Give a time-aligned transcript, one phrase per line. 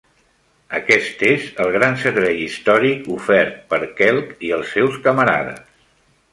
[0.77, 5.65] Aquest és el gran servei històric ofert per Quelch i els seus camarades.